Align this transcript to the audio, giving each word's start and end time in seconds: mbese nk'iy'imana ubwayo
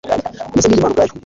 mbese 0.51 0.67
nk'iy'imana 0.67 0.91
ubwayo 0.93 1.11